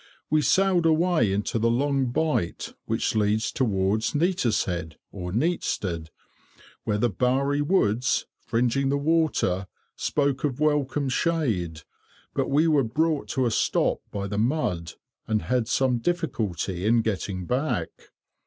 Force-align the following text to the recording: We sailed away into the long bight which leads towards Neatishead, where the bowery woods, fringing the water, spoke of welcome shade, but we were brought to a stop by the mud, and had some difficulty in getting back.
We 0.31 0.41
sailed 0.41 0.87
away 0.87 1.31
into 1.31 1.59
the 1.59 1.69
long 1.69 2.07
bight 2.07 2.73
which 2.85 3.13
leads 3.13 3.51
towards 3.51 4.15
Neatishead, 4.15 4.95
where 5.11 6.97
the 6.97 7.09
bowery 7.11 7.61
woods, 7.61 8.25
fringing 8.39 8.89
the 8.89 8.97
water, 8.97 9.67
spoke 9.95 10.43
of 10.43 10.59
welcome 10.59 11.07
shade, 11.07 11.81
but 12.33 12.49
we 12.49 12.67
were 12.67 12.83
brought 12.83 13.27
to 13.27 13.45
a 13.45 13.51
stop 13.51 13.99
by 14.09 14.25
the 14.25 14.39
mud, 14.39 14.93
and 15.27 15.43
had 15.43 15.67
some 15.67 15.99
difficulty 15.99 16.83
in 16.87 17.03
getting 17.03 17.45
back. 17.45 17.89